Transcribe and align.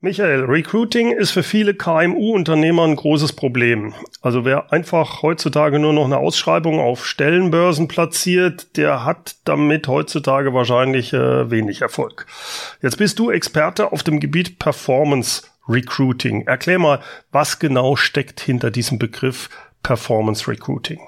Michael, 0.00 0.44
Recruiting 0.44 1.10
ist 1.12 1.30
für 1.30 1.42
viele 1.42 1.72
KMU-Unternehmer 1.72 2.84
ein 2.84 2.96
großes 2.96 3.32
Problem. 3.32 3.94
Also 4.20 4.44
wer 4.44 4.70
einfach 4.70 5.22
heutzutage 5.22 5.78
nur 5.78 5.94
noch 5.94 6.04
eine 6.04 6.18
Ausschreibung 6.18 6.80
auf 6.80 7.06
Stellenbörsen 7.06 7.88
platziert, 7.88 8.76
der 8.76 9.06
hat 9.06 9.36
damit 9.44 9.88
heutzutage 9.88 10.52
wahrscheinlich 10.52 11.14
äh, 11.14 11.50
wenig 11.50 11.80
Erfolg. 11.80 12.26
Jetzt 12.82 12.98
bist 12.98 13.18
du 13.18 13.30
Experte 13.30 13.90
auf 13.90 14.02
dem 14.02 14.20
Gebiet 14.20 14.58
Performance 14.58 15.44
Recruiting. 15.66 16.46
Erklär 16.46 16.78
mal, 16.78 17.00
was 17.32 17.58
genau 17.58 17.96
steckt 17.96 18.40
hinter 18.40 18.70
diesem 18.70 18.98
Begriff 18.98 19.48
Performance 19.82 20.46
Recruiting? 20.46 21.00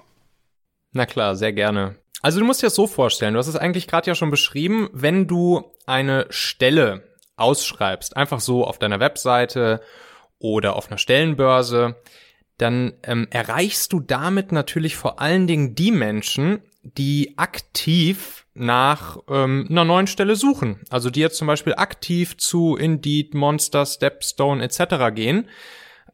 Na 0.92 1.04
klar, 1.04 1.36
sehr 1.36 1.52
gerne. 1.52 1.96
Also 2.22 2.40
du 2.40 2.46
musst 2.46 2.62
dir 2.62 2.66
das 2.66 2.74
so 2.74 2.86
vorstellen, 2.86 3.34
du 3.34 3.38
hast 3.38 3.48
es 3.48 3.56
eigentlich 3.56 3.86
gerade 3.86 4.06
ja 4.08 4.14
schon 4.14 4.30
beschrieben, 4.30 4.88
wenn 4.92 5.26
du 5.26 5.72
eine 5.84 6.26
Stelle 6.30 7.07
ausschreibst, 7.38 8.16
einfach 8.16 8.40
so 8.40 8.64
auf 8.64 8.78
deiner 8.78 9.00
Webseite 9.00 9.80
oder 10.38 10.76
auf 10.76 10.88
einer 10.88 10.98
Stellenbörse, 10.98 11.96
dann 12.58 12.94
ähm, 13.04 13.28
erreichst 13.30 13.92
du 13.92 14.00
damit 14.00 14.52
natürlich 14.52 14.96
vor 14.96 15.20
allen 15.20 15.46
Dingen 15.46 15.74
die 15.74 15.92
Menschen, 15.92 16.62
die 16.82 17.34
aktiv 17.36 18.46
nach 18.54 19.18
ähm, 19.28 19.66
einer 19.70 19.84
neuen 19.84 20.06
Stelle 20.06 20.36
suchen. 20.36 20.80
Also 20.90 21.10
die 21.10 21.20
jetzt 21.20 21.36
zum 21.36 21.46
Beispiel 21.46 21.74
aktiv 21.74 22.36
zu 22.36 22.76
Indeed, 22.76 23.34
Monster, 23.34 23.86
Stepstone 23.86 24.62
etc. 24.62 25.14
gehen 25.14 25.48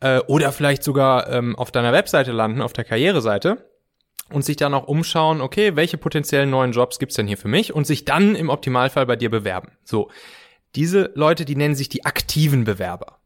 äh, 0.00 0.18
oder 0.20 0.52
vielleicht 0.52 0.82
sogar 0.82 1.30
ähm, 1.30 1.56
auf 1.56 1.70
deiner 1.70 1.92
Webseite 1.92 2.32
landen, 2.32 2.60
auf 2.60 2.74
der 2.74 2.84
Karriereseite 2.84 3.70
und 4.30 4.44
sich 4.44 4.56
dann 4.56 4.74
auch 4.74 4.86
umschauen, 4.86 5.40
okay, 5.40 5.76
welche 5.76 5.96
potenziellen 5.98 6.50
neuen 6.50 6.72
Jobs 6.72 6.98
gibt's 6.98 7.16
denn 7.16 7.26
hier 7.26 7.38
für 7.38 7.48
mich 7.48 7.74
und 7.74 7.86
sich 7.86 8.04
dann 8.04 8.34
im 8.34 8.50
Optimalfall 8.50 9.06
bei 9.06 9.16
dir 9.16 9.30
bewerben. 9.30 9.72
So, 9.84 10.10
diese 10.76 11.12
Leute, 11.14 11.44
die 11.44 11.56
nennen 11.56 11.74
sich 11.74 11.88
die 11.88 12.04
aktiven 12.04 12.64
Bewerber. 12.64 13.18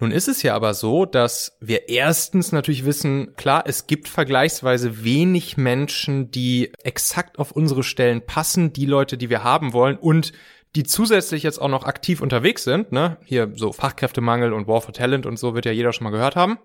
Nun 0.00 0.10
ist 0.10 0.26
es 0.26 0.42
ja 0.42 0.54
aber 0.54 0.74
so, 0.74 1.06
dass 1.06 1.56
wir 1.60 1.88
erstens 1.88 2.50
natürlich 2.50 2.84
wissen, 2.84 3.36
klar, 3.36 3.62
es 3.66 3.86
gibt 3.86 4.08
vergleichsweise 4.08 5.04
wenig 5.04 5.56
Menschen, 5.56 6.32
die 6.32 6.72
exakt 6.82 7.38
auf 7.38 7.52
unsere 7.52 7.84
Stellen 7.84 8.26
passen, 8.26 8.72
die 8.72 8.86
Leute, 8.86 9.16
die 9.16 9.30
wir 9.30 9.44
haben 9.44 9.72
wollen 9.72 9.96
und 9.96 10.32
die 10.74 10.82
zusätzlich 10.82 11.44
jetzt 11.44 11.60
auch 11.60 11.68
noch 11.68 11.84
aktiv 11.84 12.20
unterwegs 12.20 12.64
sind, 12.64 12.90
ne? 12.90 13.18
Hier 13.24 13.52
so 13.54 13.72
Fachkräftemangel 13.72 14.52
und 14.52 14.66
War 14.66 14.80
for 14.80 14.92
Talent 14.92 15.26
und 15.26 15.38
so 15.38 15.54
wird 15.54 15.66
ja 15.66 15.72
jeder 15.72 15.92
schon 15.92 16.04
mal 16.04 16.10
gehört 16.10 16.34
haben. 16.34 16.58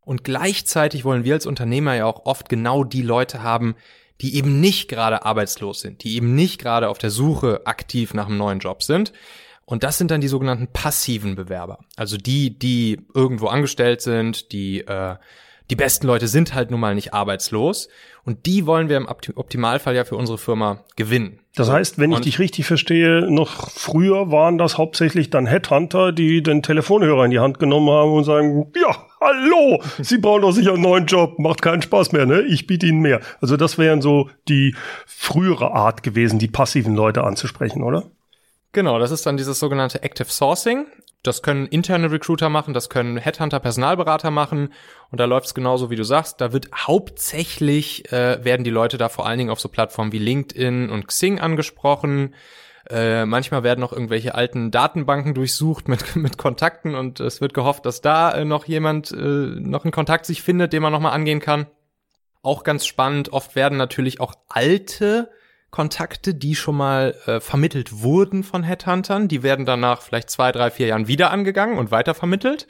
Und 0.00 0.24
gleichzeitig 0.24 1.04
wollen 1.04 1.24
wir 1.24 1.34
als 1.34 1.46
Unternehmer 1.46 1.94
ja 1.94 2.06
auch 2.06 2.24
oft 2.24 2.48
genau 2.48 2.84
die 2.84 3.02
Leute 3.02 3.42
haben, 3.42 3.74
die 4.20 4.36
eben 4.36 4.60
nicht 4.60 4.88
gerade 4.88 5.24
arbeitslos 5.24 5.80
sind, 5.80 6.04
die 6.04 6.16
eben 6.16 6.34
nicht 6.34 6.60
gerade 6.60 6.88
auf 6.88 6.98
der 6.98 7.10
Suche 7.10 7.66
aktiv 7.66 8.14
nach 8.14 8.26
einem 8.26 8.38
neuen 8.38 8.60
Job 8.60 8.82
sind. 8.82 9.12
Und 9.66 9.82
das 9.82 9.98
sind 9.98 10.10
dann 10.10 10.20
die 10.20 10.28
sogenannten 10.28 10.68
passiven 10.68 11.36
Bewerber. 11.36 11.78
Also 11.96 12.16
die, 12.16 12.58
die 12.58 13.00
irgendwo 13.14 13.46
angestellt 13.46 14.02
sind, 14.02 14.52
die 14.52 14.80
äh, 14.80 15.16
die 15.70 15.76
besten 15.76 16.06
Leute 16.06 16.28
sind 16.28 16.54
halt 16.54 16.70
nun 16.70 16.80
mal 16.80 16.94
nicht 16.94 17.14
arbeitslos 17.14 17.88
und 18.24 18.46
die 18.46 18.66
wollen 18.66 18.88
wir 18.88 18.98
im 18.98 19.08
Optimalfall 19.08 19.96
ja 19.96 20.04
für 20.04 20.16
unsere 20.16 20.38
Firma 20.38 20.84
gewinnen. 20.96 21.40
Das 21.56 21.70
heißt, 21.70 21.98
wenn 21.98 22.10
ich 22.10 22.20
dich 22.20 22.40
richtig 22.40 22.66
verstehe, 22.66 23.30
noch 23.30 23.70
früher 23.70 24.32
waren 24.32 24.58
das 24.58 24.76
hauptsächlich 24.76 25.30
dann 25.30 25.46
Headhunter, 25.46 26.10
die 26.10 26.42
den 26.42 26.64
Telefonhörer 26.64 27.24
in 27.24 27.30
die 27.30 27.38
Hand 27.38 27.60
genommen 27.60 27.90
haben 27.90 28.12
und 28.12 28.24
sagen, 28.24 28.72
ja, 28.74 29.06
hallo, 29.20 29.80
Sie 30.02 30.18
brauchen 30.18 30.42
doch 30.42 30.50
sicher 30.50 30.72
einen 30.72 30.82
neuen 30.82 31.06
Job, 31.06 31.38
macht 31.38 31.62
keinen 31.62 31.80
Spaß 31.80 32.10
mehr, 32.10 32.26
ne? 32.26 32.42
Ich 32.42 32.66
biete 32.66 32.86
Ihnen 32.86 33.00
mehr. 33.00 33.20
Also 33.40 33.56
das 33.56 33.78
wären 33.78 34.02
so 34.02 34.30
die 34.48 34.74
frühere 35.06 35.70
Art 35.70 36.02
gewesen, 36.02 36.40
die 36.40 36.48
passiven 36.48 36.96
Leute 36.96 37.22
anzusprechen, 37.22 37.84
oder? 37.84 38.10
Genau, 38.72 38.98
das 38.98 39.12
ist 39.12 39.24
dann 39.24 39.36
dieses 39.36 39.60
sogenannte 39.60 40.02
Active 40.02 40.28
Sourcing. 40.28 40.86
Das 41.24 41.42
können 41.42 41.66
interne 41.66 42.12
Recruiter 42.12 42.50
machen, 42.50 42.74
das 42.74 42.90
können 42.90 43.16
Headhunter, 43.16 43.58
Personalberater 43.58 44.30
machen. 44.30 44.68
Und 45.10 45.18
da 45.18 45.24
läuft 45.24 45.46
es 45.46 45.54
genauso, 45.54 45.90
wie 45.90 45.96
du 45.96 46.04
sagst. 46.04 46.40
Da 46.40 46.52
wird 46.52 46.68
hauptsächlich, 46.74 48.12
äh, 48.12 48.44
werden 48.44 48.62
die 48.62 48.70
Leute 48.70 48.98
da 48.98 49.08
vor 49.08 49.26
allen 49.26 49.38
Dingen 49.38 49.50
auf 49.50 49.58
so 49.58 49.70
Plattformen 49.70 50.12
wie 50.12 50.18
LinkedIn 50.18 50.90
und 50.90 51.08
Xing 51.08 51.40
angesprochen. 51.40 52.34
Äh, 52.90 53.24
manchmal 53.24 53.62
werden 53.62 53.80
noch 53.80 53.92
irgendwelche 53.92 54.34
alten 54.34 54.70
Datenbanken 54.70 55.32
durchsucht 55.32 55.88
mit, 55.88 56.14
mit 56.16 56.36
Kontakten 56.36 56.94
und 56.94 57.20
es 57.20 57.40
wird 57.40 57.54
gehofft, 57.54 57.86
dass 57.86 58.02
da 58.02 58.30
äh, 58.32 58.44
noch 58.44 58.66
jemand, 58.66 59.10
äh, 59.10 59.16
noch 59.16 59.86
ein 59.86 59.92
Kontakt 59.92 60.26
sich 60.26 60.42
findet, 60.42 60.74
den 60.74 60.82
man 60.82 60.92
nochmal 60.92 61.12
angehen 61.12 61.40
kann. 61.40 61.66
Auch 62.42 62.62
ganz 62.62 62.84
spannend, 62.84 63.32
oft 63.32 63.56
werden 63.56 63.78
natürlich 63.78 64.20
auch 64.20 64.34
alte 64.48 65.30
Kontakte, 65.74 66.34
die 66.34 66.54
schon 66.54 66.76
mal 66.76 67.16
äh, 67.26 67.40
vermittelt 67.40 68.00
wurden 68.00 68.44
von 68.44 68.62
Headhuntern, 68.62 69.26
die 69.26 69.42
werden 69.42 69.66
danach 69.66 70.02
vielleicht 70.02 70.30
zwei, 70.30 70.52
drei, 70.52 70.70
vier 70.70 70.86
Jahren 70.86 71.08
wieder 71.08 71.32
angegangen 71.32 71.78
und 71.78 71.90
weiter 71.90 72.14
vermittelt. 72.14 72.68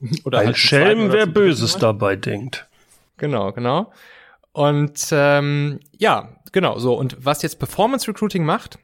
Oder 0.26 0.40
Ein 0.40 0.46
halt 0.48 0.58
Schelm, 0.58 1.12
wer 1.12 1.24
Böses 1.24 1.78
dabei 1.78 2.16
denkt. 2.16 2.68
Genau, 3.16 3.52
genau. 3.52 3.90
Und 4.52 5.08
ähm, 5.12 5.80
ja, 5.96 6.36
genau 6.52 6.78
so. 6.78 6.92
Und 6.92 7.16
was 7.24 7.40
jetzt 7.40 7.58
Performance 7.58 8.06
Recruiting 8.06 8.44
macht, 8.44 8.78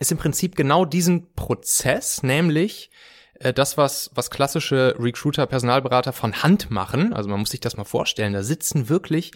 ist 0.00 0.10
im 0.10 0.16
Prinzip 0.16 0.56
genau 0.56 0.86
diesen 0.86 1.34
Prozess, 1.34 2.22
nämlich 2.22 2.90
äh, 3.40 3.52
das, 3.52 3.76
was, 3.76 4.10
was 4.14 4.30
klassische 4.30 4.94
Recruiter, 4.98 5.44
Personalberater 5.44 6.14
von 6.14 6.42
Hand 6.42 6.70
machen. 6.70 7.12
Also 7.12 7.28
man 7.28 7.40
muss 7.40 7.50
sich 7.50 7.60
das 7.60 7.76
mal 7.76 7.84
vorstellen. 7.84 8.32
Da 8.32 8.42
sitzen 8.42 8.88
wirklich 8.88 9.32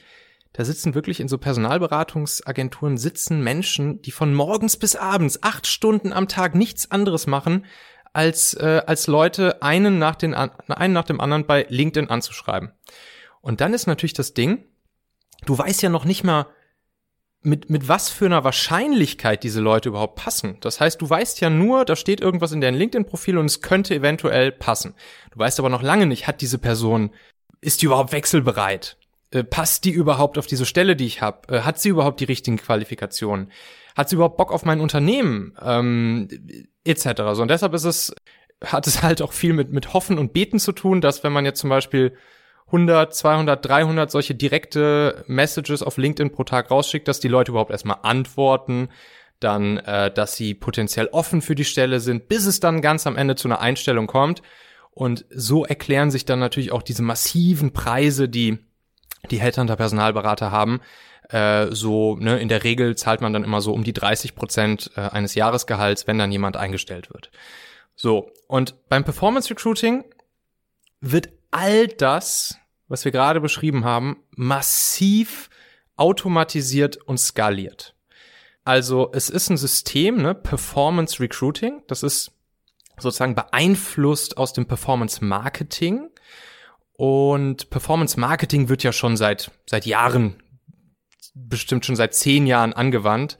da 0.52 0.64
sitzen 0.64 0.94
wirklich 0.94 1.20
in 1.20 1.28
so 1.28 1.38
Personalberatungsagenturen 1.38 2.98
sitzen 2.98 3.42
Menschen, 3.42 4.02
die 4.02 4.10
von 4.10 4.34
morgens 4.34 4.76
bis 4.76 4.96
abends 4.96 5.42
acht 5.42 5.66
Stunden 5.66 6.12
am 6.12 6.28
Tag 6.28 6.54
nichts 6.54 6.90
anderes 6.90 7.26
machen, 7.26 7.64
als, 8.12 8.54
äh, 8.54 8.82
als 8.86 9.06
Leute 9.06 9.62
einen 9.62 9.98
nach, 9.98 10.16
den, 10.16 10.34
einen 10.34 10.92
nach 10.92 11.04
dem 11.04 11.20
anderen 11.20 11.46
bei 11.46 11.66
LinkedIn 11.68 12.10
anzuschreiben. 12.10 12.72
Und 13.40 13.60
dann 13.60 13.72
ist 13.72 13.86
natürlich 13.86 14.12
das 14.12 14.34
Ding, 14.34 14.64
du 15.46 15.56
weißt 15.56 15.82
ja 15.82 15.88
noch 15.88 16.04
nicht 16.04 16.22
mal, 16.22 16.46
mit, 17.44 17.70
mit 17.70 17.88
was 17.88 18.08
für 18.08 18.26
einer 18.26 18.44
Wahrscheinlichkeit 18.44 19.42
diese 19.42 19.60
Leute 19.60 19.88
überhaupt 19.88 20.14
passen. 20.14 20.58
Das 20.60 20.80
heißt, 20.80 21.02
du 21.02 21.10
weißt 21.10 21.40
ja 21.40 21.50
nur, 21.50 21.84
da 21.84 21.96
steht 21.96 22.20
irgendwas 22.20 22.52
in 22.52 22.60
deinem 22.60 22.78
LinkedIn-Profil 22.78 23.36
und 23.36 23.46
es 23.46 23.62
könnte 23.62 23.96
eventuell 23.96 24.52
passen. 24.52 24.94
Du 25.32 25.40
weißt 25.40 25.58
aber 25.58 25.68
noch 25.68 25.82
lange 25.82 26.06
nicht, 26.06 26.28
hat 26.28 26.40
diese 26.40 26.58
Person, 26.58 27.10
ist 27.60 27.82
die 27.82 27.86
überhaupt 27.86 28.12
wechselbereit? 28.12 28.96
Äh, 29.32 29.44
passt 29.44 29.84
die 29.84 29.90
überhaupt 29.90 30.38
auf 30.38 30.46
diese 30.46 30.66
Stelle, 30.66 30.94
die 30.94 31.06
ich 31.06 31.22
habe? 31.22 31.56
Äh, 31.56 31.60
hat 31.62 31.80
sie 31.80 31.88
überhaupt 31.88 32.20
die 32.20 32.24
richtigen 32.24 32.58
Qualifikationen? 32.58 33.50
Hat 33.96 34.08
sie 34.08 34.16
überhaupt 34.16 34.36
Bock 34.36 34.52
auf 34.52 34.64
mein 34.64 34.80
Unternehmen? 34.80 35.54
Ähm, 35.60 36.28
etc. 36.84 37.22
So, 37.32 37.42
und 37.42 37.50
deshalb 37.50 37.74
ist 37.74 37.84
es, 37.84 38.14
hat 38.64 38.86
es 38.86 39.02
halt 39.02 39.22
auch 39.22 39.32
viel 39.32 39.54
mit, 39.54 39.72
mit 39.72 39.94
Hoffen 39.94 40.18
und 40.18 40.32
Beten 40.32 40.58
zu 40.58 40.72
tun, 40.72 41.00
dass 41.00 41.24
wenn 41.24 41.32
man 41.32 41.44
jetzt 41.44 41.60
zum 41.60 41.70
Beispiel 41.70 42.16
100, 42.66 43.14
200, 43.14 43.66
300 43.66 44.10
solche 44.10 44.34
direkte 44.34 45.24
Messages 45.26 45.82
auf 45.82 45.96
LinkedIn 45.96 46.32
pro 46.32 46.44
Tag 46.44 46.70
rausschickt, 46.70 47.08
dass 47.08 47.20
die 47.20 47.28
Leute 47.28 47.52
überhaupt 47.52 47.70
erstmal 47.70 47.98
antworten, 48.02 48.88
dann, 49.40 49.78
äh, 49.78 50.12
dass 50.12 50.36
sie 50.36 50.54
potenziell 50.54 51.08
offen 51.08 51.42
für 51.42 51.54
die 51.54 51.64
Stelle 51.64 52.00
sind, 52.00 52.28
bis 52.28 52.46
es 52.46 52.60
dann 52.60 52.80
ganz 52.80 53.06
am 53.06 53.16
Ende 53.16 53.34
zu 53.34 53.48
einer 53.48 53.60
Einstellung 53.60 54.06
kommt. 54.06 54.42
Und 54.90 55.24
so 55.30 55.64
erklären 55.64 56.10
sich 56.10 56.26
dann 56.26 56.38
natürlich 56.38 56.70
auch 56.70 56.82
diese 56.82 57.02
massiven 57.02 57.72
Preise, 57.72 58.28
die 58.28 58.58
die 59.30 59.40
Headhunter 59.40 59.76
Personalberater 59.76 60.50
haben. 60.50 60.80
Äh, 61.28 61.68
so, 61.70 62.16
ne, 62.16 62.38
in 62.40 62.48
der 62.48 62.64
Regel 62.64 62.96
zahlt 62.96 63.20
man 63.20 63.32
dann 63.32 63.44
immer 63.44 63.60
so 63.60 63.72
um 63.72 63.84
die 63.84 63.92
30 63.92 64.34
Prozent 64.34 64.90
äh, 64.96 65.00
eines 65.00 65.34
Jahresgehalts, 65.34 66.06
wenn 66.06 66.18
dann 66.18 66.32
jemand 66.32 66.56
eingestellt 66.56 67.12
wird. 67.12 67.30
So, 67.94 68.30
und 68.48 68.88
beim 68.88 69.04
Performance 69.04 69.50
Recruiting 69.50 70.04
wird 71.00 71.30
all 71.50 71.86
das, 71.88 72.58
was 72.88 73.04
wir 73.04 73.12
gerade 73.12 73.40
beschrieben 73.40 73.84
haben, 73.84 74.22
massiv 74.34 75.50
automatisiert 75.96 76.96
und 76.96 77.18
skaliert. 77.18 77.94
Also 78.64 79.10
es 79.12 79.28
ist 79.28 79.50
ein 79.50 79.56
System, 79.56 80.22
ne, 80.22 80.34
Performance 80.34 81.20
Recruiting, 81.20 81.82
das 81.86 82.02
ist 82.02 82.32
sozusagen 82.98 83.34
beeinflusst 83.34 84.36
aus 84.36 84.52
dem 84.52 84.66
Performance 84.66 85.24
Marketing 85.24 86.11
und 87.02 87.68
Performance 87.68 88.20
Marketing 88.20 88.68
wird 88.68 88.84
ja 88.84 88.92
schon 88.92 89.16
seit, 89.16 89.50
seit 89.66 89.86
Jahren, 89.86 90.36
bestimmt 91.34 91.84
schon 91.84 91.96
seit 91.96 92.14
zehn 92.14 92.46
Jahren 92.46 92.72
angewandt, 92.74 93.38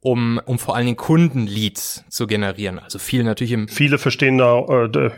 um, 0.00 0.38
um 0.44 0.58
vor 0.58 0.76
allen 0.76 0.84
Dingen 0.84 0.98
Kundenleads 0.98 2.04
zu 2.10 2.26
generieren. 2.26 2.78
Also 2.78 2.98
viel 2.98 3.24
natürlich 3.24 3.52
im. 3.52 3.66
Viele 3.66 3.96
verstehen 3.96 4.36
da 4.36 4.58
äh, 4.58 5.10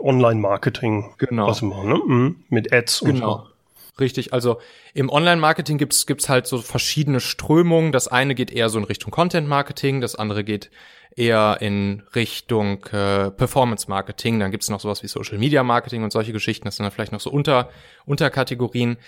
Online-Marketing. 0.00 1.14
Genau. 1.18 1.46
Was 1.46 1.62
machen, 1.62 1.88
ne? 1.88 2.00
Mhm. 2.04 2.44
Mit 2.48 2.72
Ads 2.72 3.02
und 3.02 3.14
genau. 3.14 3.46
so. 3.46 4.00
Richtig, 4.00 4.32
also 4.32 4.58
im 4.92 5.08
Online-Marketing 5.08 5.78
gibt's 5.78 6.04
gibt's 6.06 6.28
halt 6.28 6.48
so 6.48 6.58
verschiedene 6.58 7.20
Strömungen. 7.20 7.92
Das 7.92 8.08
eine 8.08 8.34
geht 8.34 8.50
eher 8.50 8.70
so 8.70 8.78
in 8.78 8.84
Richtung 8.84 9.12
Content-Marketing, 9.12 10.00
das 10.00 10.16
andere 10.16 10.42
geht 10.42 10.72
eher 11.16 11.58
in 11.60 12.02
Richtung 12.14 12.84
äh, 12.86 13.30
Performance 13.30 13.88
Marketing. 13.88 14.38
Dann 14.38 14.50
gibt's 14.50 14.70
noch 14.70 14.80
sowas 14.80 15.02
wie 15.02 15.08
Social 15.08 15.38
Media 15.38 15.62
Marketing 15.62 16.04
und 16.04 16.12
solche 16.12 16.32
Geschichten. 16.32 16.66
Das 16.66 16.76
sind 16.76 16.84
dann 16.84 16.92
vielleicht 16.92 17.12
noch 17.12 17.20
so 17.20 17.30
Unter 17.30 17.70
Unterkategorien. 18.04 18.98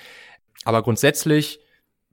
Aber 0.64 0.82
grundsätzlich 0.82 1.60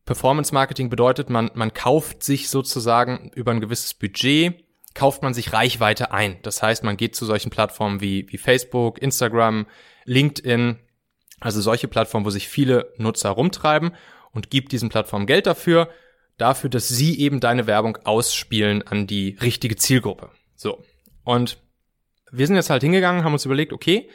Performance 0.03 0.53
Marketing 0.53 0.89
bedeutet, 0.89 1.29
man 1.29 1.49
man 1.55 1.73
kauft 1.73 2.23
sich 2.23 2.49
sozusagen 2.49 3.31
über 3.33 3.51
ein 3.51 3.61
gewisses 3.61 3.93
Budget 3.93 4.65
kauft 4.95 5.21
man 5.21 5.35
sich 5.35 5.53
Reichweite 5.53 6.11
ein. 6.11 6.37
Das 6.41 6.63
heißt, 6.63 6.83
man 6.83 6.97
geht 6.97 7.15
zu 7.15 7.25
solchen 7.25 7.51
Plattformen 7.51 8.01
wie, 8.01 8.25
wie 8.31 8.39
Facebook, 8.39 8.99
Instagram, 8.99 9.67
LinkedIn, 10.05 10.79
also 11.41 11.61
solche 11.61 11.87
Plattformen, 11.87 12.25
wo 12.25 12.31
sich 12.31 12.47
viele 12.47 12.91
Nutzer 12.97 13.29
rumtreiben 13.29 13.91
und 14.31 14.49
gibt 14.49 14.71
diesen 14.71 14.89
Plattformen 14.89 15.27
Geld 15.27 15.45
dafür, 15.45 15.89
dafür, 16.37 16.69
dass 16.69 16.87
sie 16.87 17.19
eben 17.19 17.39
deine 17.39 17.67
Werbung 17.67 17.97
ausspielen 18.03 18.83
an 18.83 19.07
die 19.07 19.37
richtige 19.41 19.75
Zielgruppe. 19.75 20.29
So. 20.55 20.83
Und 21.23 21.57
wir 22.31 22.47
sind 22.47 22.55
jetzt 22.55 22.69
halt 22.69 22.83
hingegangen, 22.83 23.23
haben 23.23 23.33
uns 23.33 23.45
überlegt, 23.45 23.73
okay, 23.73 24.09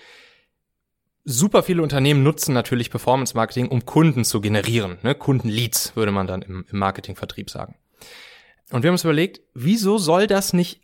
super 1.24 1.62
viele 1.62 1.82
Unternehmen 1.82 2.22
nutzen 2.22 2.52
natürlich 2.52 2.90
Performance 2.90 3.34
Marketing, 3.34 3.68
um 3.68 3.86
Kunden 3.86 4.24
zu 4.24 4.40
generieren. 4.40 4.98
Ne? 5.02 5.14
Kundenleads 5.14 5.96
würde 5.96 6.12
man 6.12 6.26
dann 6.26 6.42
im, 6.42 6.66
im 6.70 6.78
Marketingvertrieb 6.78 7.50
sagen. 7.50 7.76
Und 8.70 8.82
wir 8.82 8.88
haben 8.88 8.94
uns 8.94 9.04
überlegt, 9.04 9.40
wieso 9.54 9.98
soll 9.98 10.26
das 10.26 10.52
nicht, 10.52 10.80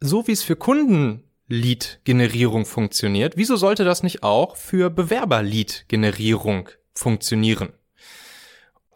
so 0.00 0.26
wie 0.26 0.32
es 0.32 0.42
für 0.42 0.56
Kunden-Lead-Generierung 0.56 2.64
funktioniert, 2.64 3.36
wieso 3.36 3.56
sollte 3.56 3.84
das 3.84 4.02
nicht 4.02 4.22
auch 4.22 4.56
für 4.56 4.90
Bewerber-Lead-Generierung 4.90 6.70
funktionieren? 6.94 7.74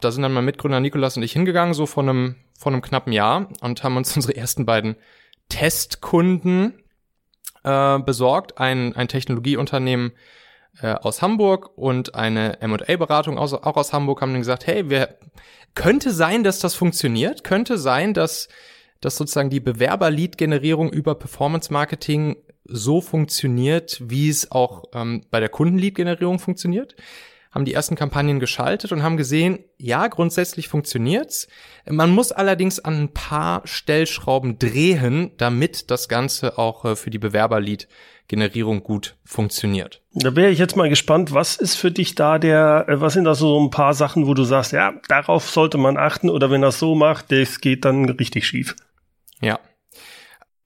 Da 0.01 0.11
sind 0.11 0.23
dann 0.23 0.33
mein 0.33 0.45
Mitgründer 0.45 0.79
Nikolas 0.79 1.17
und 1.17 1.23
ich 1.23 1.33
hingegangen, 1.33 1.73
so 1.73 1.85
vor 1.85 2.03
einem, 2.03 2.35
vor 2.57 2.71
einem 2.71 2.81
knappen 2.81 3.13
Jahr 3.13 3.49
und 3.61 3.83
haben 3.83 3.97
uns 3.97 4.15
unsere 4.15 4.35
ersten 4.35 4.65
beiden 4.65 4.95
Testkunden 5.49 6.83
äh, 7.63 7.99
besorgt. 7.99 8.57
Ein, 8.57 8.95
ein 8.95 9.07
Technologieunternehmen 9.07 10.11
äh, 10.81 10.93
aus 10.93 11.21
Hamburg 11.21 11.77
und 11.77 12.15
eine 12.15 12.61
M&A-Beratung 12.61 13.37
auch 13.37 13.77
aus 13.77 13.93
Hamburg 13.93 14.21
haben 14.21 14.31
dann 14.31 14.41
gesagt, 14.41 14.67
hey, 14.67 14.89
wir, 14.89 15.17
könnte 15.75 16.11
sein, 16.11 16.43
dass 16.43 16.59
das 16.59 16.75
funktioniert, 16.75 17.43
könnte 17.43 17.77
sein, 17.77 18.13
dass, 18.13 18.49
dass 18.99 19.15
sozusagen 19.15 19.49
die 19.49 19.59
Bewerber-Lead-Generierung 19.59 20.91
über 20.91 21.15
Performance-Marketing 21.15 22.37
so 22.65 23.01
funktioniert, 23.01 24.01
wie 24.03 24.29
es 24.29 24.51
auch 24.51 24.85
ähm, 24.93 25.21
bei 25.31 25.39
der 25.39 25.49
Kunden-Lead-Generierung 25.49 26.39
funktioniert 26.39 26.95
haben 27.51 27.65
die 27.65 27.73
ersten 27.73 27.95
Kampagnen 27.95 28.39
geschaltet 28.39 28.91
und 28.91 29.03
haben 29.03 29.17
gesehen, 29.17 29.59
ja, 29.77 30.07
grundsätzlich 30.07 30.69
funktioniert's. 30.69 31.47
Man 31.85 32.11
muss 32.11 32.31
allerdings 32.31 32.79
an 32.79 33.01
ein 33.01 33.13
paar 33.13 33.61
Stellschrauben 33.65 34.57
drehen, 34.57 35.31
damit 35.37 35.91
das 35.91 36.07
Ganze 36.07 36.57
auch 36.57 36.85
äh, 36.85 36.95
für 36.95 37.09
die 37.09 37.19
Bewerberlead-Generierung 37.19 38.83
gut 38.83 39.17
funktioniert. 39.25 40.01
Da 40.13 40.35
wäre 40.35 40.51
ich 40.51 40.59
jetzt 40.59 40.77
mal 40.77 40.89
gespannt, 40.89 41.33
was 41.33 41.57
ist 41.57 41.75
für 41.75 41.91
dich 41.91 42.15
da 42.15 42.39
der, 42.39 42.85
äh, 42.87 43.01
was 43.01 43.13
sind 43.13 43.25
da 43.25 43.35
so 43.35 43.59
ein 43.59 43.69
paar 43.69 43.93
Sachen, 43.93 44.27
wo 44.27 44.33
du 44.33 44.45
sagst, 44.45 44.71
ja, 44.71 44.93
darauf 45.09 45.49
sollte 45.49 45.77
man 45.77 45.97
achten 45.97 46.29
oder 46.29 46.51
wenn 46.51 46.61
das 46.61 46.79
so 46.79 46.95
macht, 46.95 47.31
das 47.31 47.59
geht 47.59 47.83
dann 47.83 48.07
richtig 48.09 48.47
schief. 48.47 48.75
Ja, 49.41 49.59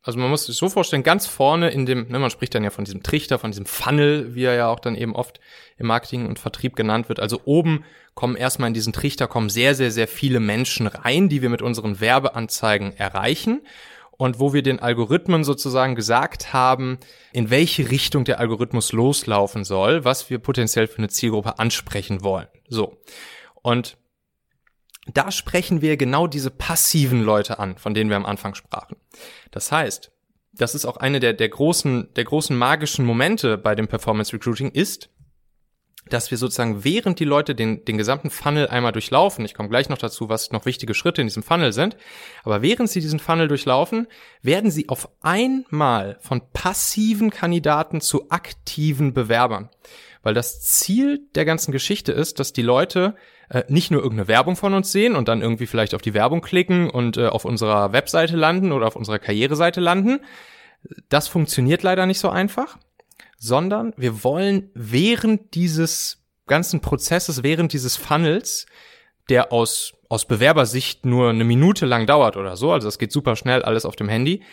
also 0.05 0.19
man 0.19 0.29
muss 0.29 0.45
sich 0.45 0.55
so 0.55 0.69
vorstellen, 0.69 1.01
ganz 1.01 1.25
vorne 1.25 1.71
in 1.71 1.87
dem, 1.87 2.07
ne, 2.09 2.19
man 2.19 2.29
spricht 2.29 2.53
dann 2.53 2.63
ja 2.63 2.69
von 2.69 2.85
diesem 2.85 3.01
Trichter, 3.01 3.39
von 3.39 3.49
diesem 3.49 3.65
Funnel, 3.65 4.35
wie 4.35 4.43
er 4.43 4.53
ja 4.53 4.67
auch 4.67 4.79
dann 4.79 4.93
eben 4.95 5.15
oft 5.15 5.39
im 5.77 5.87
Marketing 5.87 6.27
und 6.27 6.37
Vertrieb 6.37 6.75
genannt 6.75 7.09
wird. 7.09 7.19
Also 7.19 7.41
oben 7.45 7.83
kommen 8.13 8.35
erstmal 8.35 8.67
in 8.67 8.75
diesen 8.75 8.93
Trichter 8.93 9.27
kommen 9.27 9.49
sehr, 9.49 9.73
sehr, 9.73 9.89
sehr 9.89 10.07
viele 10.07 10.39
Menschen 10.39 10.85
rein, 10.85 11.27
die 11.27 11.41
wir 11.41 11.49
mit 11.49 11.63
unseren 11.63 11.99
Werbeanzeigen 11.99 12.95
erreichen 12.95 13.61
und 14.11 14.39
wo 14.39 14.53
wir 14.53 14.61
den 14.61 14.79
Algorithmen 14.79 15.43
sozusagen 15.43 15.95
gesagt 15.95 16.53
haben, 16.53 16.99
in 17.33 17.49
welche 17.49 17.89
Richtung 17.89 18.25
der 18.25 18.39
Algorithmus 18.39 18.91
loslaufen 18.91 19.63
soll, 19.63 20.05
was 20.05 20.29
wir 20.29 20.37
potenziell 20.37 20.85
für 20.85 20.99
eine 20.99 21.09
Zielgruppe 21.09 21.57
ansprechen 21.57 22.23
wollen. 22.23 22.47
So. 22.69 23.01
Und 23.63 23.97
da 25.13 25.31
sprechen 25.31 25.81
wir 25.81 25.97
genau 25.97 26.27
diese 26.27 26.49
passiven 26.49 27.21
Leute 27.21 27.59
an, 27.59 27.77
von 27.77 27.93
denen 27.93 28.09
wir 28.09 28.17
am 28.17 28.25
Anfang 28.25 28.55
sprachen. 28.55 28.97
Das 29.51 29.71
heißt, 29.71 30.11
das 30.53 30.73
ist 30.73 30.85
auch 30.85 30.97
eine 30.97 31.19
der, 31.19 31.33
der 31.33 31.49
großen, 31.49 32.13
der 32.15 32.23
großen 32.23 32.57
magischen 32.57 33.05
Momente 33.05 33.57
bei 33.57 33.75
dem 33.75 33.87
Performance 33.87 34.33
Recruiting 34.33 34.71
ist, 34.71 35.09
dass 36.07 36.29
wir 36.29 36.37
sozusagen 36.37 36.83
während 36.83 37.19
die 37.19 37.25
Leute 37.25 37.55
den, 37.55 37.83
den 37.83 37.97
gesamten 37.97 38.29
Funnel 38.29 38.67
einmal 38.67 38.91
durchlaufen, 38.91 39.43
ich 39.43 39.55
komme 39.55 39.69
gleich 39.69 39.89
noch 39.89 39.97
dazu, 39.97 40.29
was 40.29 40.51
noch 40.51 40.65
wichtige 40.65 40.93
Schritte 40.93 41.21
in 41.21 41.27
diesem 41.27 41.43
Funnel 41.43 41.73
sind, 41.73 41.97
aber 42.43 42.61
während 42.61 42.89
sie 42.89 43.01
diesen 43.01 43.19
Funnel 43.19 43.47
durchlaufen, 43.47 44.07
werden 44.41 44.69
sie 44.69 44.87
auf 44.89 45.09
einmal 45.21 46.17
von 46.21 46.41
passiven 46.53 47.31
Kandidaten 47.31 48.01
zu 48.01 48.29
aktiven 48.29 49.13
Bewerbern. 49.13 49.69
Weil 50.21 50.35
das 50.35 50.61
Ziel 50.61 51.27
der 51.35 51.45
ganzen 51.45 51.71
Geschichte 51.71 52.11
ist, 52.11 52.39
dass 52.39 52.53
die 52.53 52.61
Leute 52.61 53.15
äh, 53.49 53.63
nicht 53.67 53.91
nur 53.91 54.01
irgendeine 54.01 54.27
Werbung 54.27 54.55
von 54.55 54.73
uns 54.73 54.91
sehen 54.91 55.15
und 55.15 55.27
dann 55.27 55.41
irgendwie 55.41 55.67
vielleicht 55.67 55.93
auf 55.93 56.01
die 56.01 56.13
Werbung 56.13 56.41
klicken 56.41 56.89
und 56.89 57.17
äh, 57.17 57.27
auf 57.27 57.45
unserer 57.45 57.93
Webseite 57.93 58.35
landen 58.35 58.71
oder 58.71 58.87
auf 58.87 58.95
unserer 58.95 59.19
Karriereseite 59.19 59.81
landen. 59.81 60.19
Das 61.09 61.27
funktioniert 61.27 61.83
leider 61.83 62.05
nicht 62.05 62.19
so 62.19 62.29
einfach, 62.29 62.77
sondern 63.37 63.93
wir 63.97 64.23
wollen 64.23 64.69
während 64.73 65.55
dieses 65.55 66.23
ganzen 66.47 66.79
Prozesses, 66.79 67.43
während 67.43 67.73
dieses 67.73 67.95
Funnels, 67.95 68.65
der 69.29 69.51
aus, 69.51 69.93
aus 70.09 70.25
Bewerbersicht 70.25 71.05
nur 71.05 71.29
eine 71.29 71.43
Minute 71.43 71.85
lang 71.85 72.05
dauert 72.05 72.37
oder 72.37 72.55
so, 72.55 72.71
also 72.71 72.87
das 72.87 72.99
geht 72.99 73.11
super 73.11 73.35
schnell 73.35 73.63
alles 73.63 73.85
auf 73.85 73.95
dem 73.95 74.09
Handy, 74.09 74.43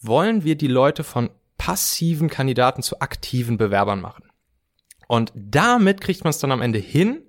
wollen 0.00 0.44
wir 0.44 0.56
die 0.56 0.68
Leute 0.68 1.04
von 1.04 1.30
passiven 1.56 2.28
Kandidaten 2.28 2.82
zu 2.82 3.00
aktiven 3.00 3.56
Bewerbern 3.56 4.00
machen. 4.00 4.24
Und 5.06 5.32
damit 5.34 6.00
kriegt 6.00 6.24
man 6.24 6.30
es 6.30 6.38
dann 6.38 6.52
am 6.52 6.62
Ende 6.62 6.78
hin, 6.78 7.22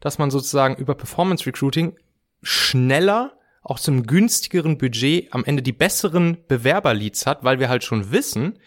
dass 0.00 0.18
man 0.18 0.30
sozusagen 0.30 0.76
über 0.76 0.94
Performance 0.94 1.46
Recruiting 1.46 1.96
schneller 2.42 3.32
auch 3.62 3.78
zum 3.78 4.06
günstigeren 4.06 4.78
Budget 4.78 5.32
am 5.32 5.44
Ende 5.44 5.62
die 5.62 5.72
besseren 5.72 6.38
Bewerberleads 6.48 7.26
hat, 7.26 7.44
weil 7.44 7.60
wir 7.60 7.68
halt 7.68 7.84
schon 7.84 8.10
wissen, 8.10 8.58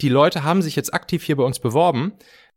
die 0.00 0.08
Leute 0.08 0.42
haben 0.42 0.62
sich 0.62 0.74
jetzt 0.74 0.94
aktiv 0.94 1.22
hier 1.22 1.36
bei 1.36 1.44
uns 1.44 1.58
beworben 1.58 2.12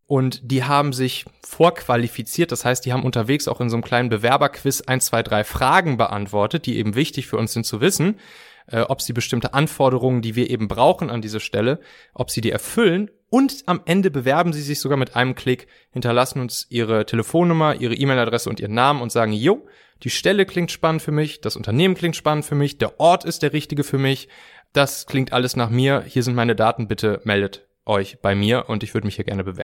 und 0.08 0.40
die 0.52 0.64
haben 0.64 0.94
sich 0.94 1.26
vorqualifiziert. 1.46 2.52
Das 2.52 2.64
heißt, 2.64 2.86
die 2.86 2.94
haben 2.94 3.04
unterwegs 3.04 3.48
auch 3.48 3.60
in 3.60 3.70
so 3.70 3.76
einem 3.76 3.84
kleinen 3.84 4.10
Bewerberquiz 4.10 4.82
ein, 4.82 5.02
zwei, 5.02 5.22
drei 5.22 5.44
Fragen 5.44 5.98
beantwortet, 5.98 6.66
die 6.66 6.78
eben 6.78 6.96
wichtig 6.96 7.28
für 7.28 7.38
uns 7.38 7.54
sind 7.54 7.66
zu 7.66 7.82
wissen, 7.82 8.20
äh, 8.68 8.82
ob 8.82 9.02
sie 9.02 9.14
bestimmte 9.14 9.54
Anforderungen, 9.54 10.22
die 10.22 10.36
wir 10.36 10.50
eben 10.50 10.68
brauchen 10.68 11.10
an 11.10 11.22
dieser 11.22 11.40
Stelle, 11.40 11.80
ob 12.14 12.32
sie 12.32 12.42
die 12.42 12.52
erfüllen 12.52 13.10
und 13.30 13.64
am 13.66 13.82
Ende 13.86 14.12
bewerben 14.12 14.54
sie 14.54 14.62
sich 14.62 14.80
sogar 14.80 14.98
mit 14.98 15.16
einem 15.16 15.36
Klick, 15.36 15.68
hinterlassen 15.92 16.40
uns 16.40 16.68
ihre 16.70 17.06
Telefonnummer, 17.06 17.76
ihre 17.76 17.96
E-Mail-Adresse 17.96 18.50
und 18.50 18.60
ihren 18.60 18.74
Namen 18.74 19.02
und 19.02 19.12
sagen, 19.12 19.34
jo, 19.34 19.68
die 20.04 20.10
Stelle 20.10 20.46
klingt 20.46 20.72
spannend 20.72 21.02
für 21.02 21.12
mich, 21.12 21.42
das 21.42 21.56
Unternehmen 21.56 21.96
klingt 21.96 22.16
spannend 22.16 22.46
für 22.46 22.56
mich, 22.56 22.78
der 22.78 23.00
Ort 23.00 23.26
ist 23.26 23.42
der 23.44 23.54
richtige 23.54 23.84
für 23.84 23.98
mich, 23.98 24.28
das 24.74 25.06
klingt 25.06 25.34
alles 25.34 25.56
nach 25.56 25.70
mir, 25.70 26.04
hier 26.08 26.24
sind 26.24 26.36
meine 26.36 26.56
Daten, 26.56 26.88
bitte 26.88 27.22
meldet 27.24 27.68
euch 27.86 28.20
bei 28.22 28.36
mir 28.36 28.70
und 28.70 28.84
ich 28.84 28.94
würde 28.94 29.08
mich 29.08 29.16
hier 29.16 29.26
gerne 29.26 29.44
bewerben. 29.44 29.64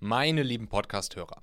Meine 0.00 0.42
lieben 0.42 0.68
Podcast-Hörer, 0.68 1.42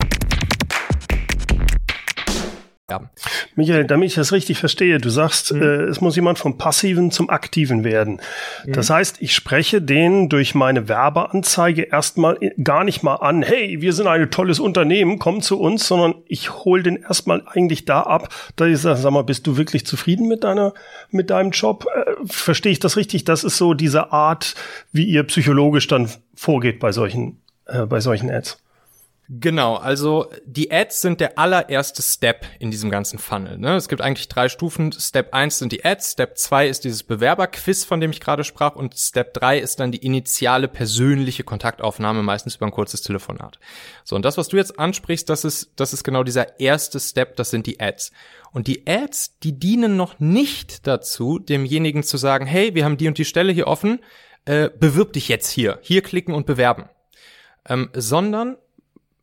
ja. 2.91 3.09
Michael, 3.55 3.85
damit 3.85 4.09
ich 4.09 4.15
das 4.15 4.33
richtig 4.33 4.59
verstehe, 4.59 4.97
du 4.97 5.09
sagst, 5.09 5.53
mhm. 5.53 5.61
äh, 5.61 5.83
es 5.83 6.01
muss 6.01 6.15
jemand 6.17 6.39
vom 6.39 6.57
Passiven 6.57 7.09
zum 7.09 7.29
Aktiven 7.29 7.83
werden. 7.85 8.19
Mhm. 8.65 8.73
Das 8.73 8.89
heißt, 8.89 9.21
ich 9.21 9.33
spreche 9.33 9.81
den 9.81 10.27
durch 10.27 10.55
meine 10.55 10.89
Werbeanzeige 10.89 11.83
erstmal 11.83 12.37
gar 12.61 12.83
nicht 12.83 13.01
mal 13.01 13.15
an, 13.15 13.43
hey, 13.43 13.81
wir 13.81 13.93
sind 13.93 14.07
ein 14.07 14.29
tolles 14.29 14.59
Unternehmen, 14.59 15.19
komm 15.19 15.41
zu 15.41 15.59
uns, 15.59 15.87
sondern 15.87 16.15
ich 16.27 16.53
hole 16.65 16.83
den 16.83 16.97
erstmal 16.97 17.43
eigentlich 17.47 17.85
da 17.85 18.01
ab, 18.01 18.27
da 18.57 18.65
ich 18.65 18.79
sage, 18.79 18.99
sag 18.99 19.11
mal, 19.11 19.23
bist 19.23 19.47
du 19.47 19.55
wirklich 19.55 19.85
zufrieden 19.85 20.27
mit 20.27 20.43
deiner, 20.43 20.73
mit 21.11 21.29
deinem 21.29 21.51
Job? 21.51 21.85
Äh, 21.95 22.11
verstehe 22.25 22.73
ich 22.73 22.79
das 22.79 22.97
richtig? 22.97 23.23
Das 23.23 23.45
ist 23.45 23.57
so 23.57 23.73
diese 23.73 24.11
Art, 24.11 24.55
wie 24.91 25.05
ihr 25.05 25.23
psychologisch 25.23 25.87
dann 25.87 26.09
vorgeht 26.35 26.79
bei 26.79 26.91
solchen, 26.91 27.41
äh, 27.67 27.85
bei 27.85 28.01
solchen 28.01 28.29
Ads. 28.29 28.61
Genau, 29.33 29.75
also 29.75 30.29
die 30.45 30.73
Ads 30.73 30.99
sind 30.99 31.21
der 31.21 31.39
allererste 31.39 32.01
Step 32.01 32.45
in 32.59 32.69
diesem 32.69 32.89
ganzen 32.89 33.17
Funnel. 33.17 33.57
Ne? 33.57 33.77
Es 33.77 33.87
gibt 33.87 34.01
eigentlich 34.01 34.27
drei 34.27 34.49
Stufen. 34.49 34.91
Step 34.91 35.33
1 35.33 35.57
sind 35.57 35.71
die 35.71 35.85
Ads, 35.85 36.11
Step 36.11 36.37
2 36.37 36.67
ist 36.67 36.83
dieses 36.83 37.03
Bewerberquiz, 37.03 37.85
von 37.85 38.01
dem 38.01 38.11
ich 38.11 38.19
gerade 38.19 38.43
sprach, 38.43 38.75
und 38.75 38.93
Step 38.97 39.33
3 39.35 39.59
ist 39.59 39.79
dann 39.79 39.93
die 39.93 40.05
initiale 40.05 40.67
persönliche 40.67 41.45
Kontaktaufnahme, 41.45 42.23
meistens 42.23 42.57
über 42.57 42.65
ein 42.65 42.73
kurzes 42.73 43.03
Telefonat. 43.03 43.57
So, 44.03 44.17
und 44.17 44.25
das, 44.25 44.37
was 44.37 44.49
du 44.49 44.57
jetzt 44.57 44.77
ansprichst, 44.77 45.29
das 45.29 45.45
ist, 45.45 45.71
das 45.77 45.93
ist 45.93 46.03
genau 46.03 46.23
dieser 46.23 46.59
erste 46.59 46.99
Step, 46.99 47.37
das 47.37 47.51
sind 47.51 47.67
die 47.67 47.79
Ads. 47.79 48.11
Und 48.51 48.67
die 48.67 48.85
Ads, 48.85 49.39
die 49.39 49.57
dienen 49.57 49.95
noch 49.95 50.19
nicht 50.19 50.87
dazu, 50.87 51.39
demjenigen 51.39 52.03
zu 52.03 52.17
sagen, 52.17 52.45
hey, 52.45 52.75
wir 52.75 52.83
haben 52.83 52.97
die 52.97 53.07
und 53.07 53.17
die 53.17 53.23
Stelle 53.23 53.53
hier 53.53 53.67
offen, 53.67 54.01
äh, 54.43 54.69
bewirb 54.77 55.13
dich 55.13 55.29
jetzt 55.29 55.51
hier, 55.51 55.79
hier 55.83 56.01
klicken 56.01 56.33
und 56.33 56.45
bewerben. 56.45 56.89
Ähm, 57.65 57.91
sondern 57.93 58.57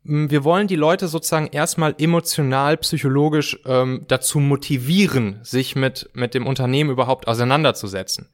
wir 0.08 0.42
wollen 0.42 0.68
die 0.68 0.76
Leute 0.76 1.06
sozusagen 1.06 1.48
erstmal 1.48 1.94
emotional, 1.98 2.78
psychologisch 2.78 3.58
ähm, 3.66 4.06
dazu 4.08 4.40
motivieren, 4.40 5.38
sich 5.42 5.76
mit, 5.76 6.08
mit 6.14 6.32
dem 6.32 6.46
Unternehmen 6.46 6.90
überhaupt 6.90 7.28
auseinanderzusetzen. 7.28 8.30